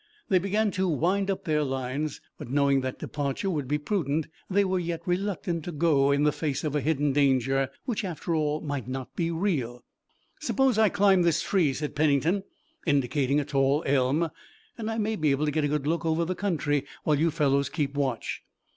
[0.29, 4.65] They began to wind up their lines, but knowing that departure would be prudent they
[4.65, 8.61] were yet reluctant to go in the face of a hidden danger, which after all
[8.61, 9.83] might not be real.
[10.39, 12.41] "Suppose I climb this tree," said Pennington,
[12.87, 14.31] indicating a tall elm,
[14.75, 17.29] "and I may be able to get a good look over the country, while you
[17.29, 18.41] fellows keep watch."